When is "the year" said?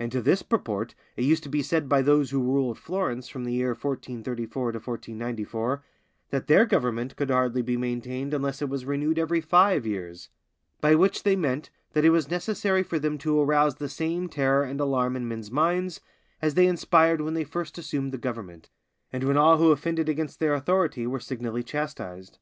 3.44-3.68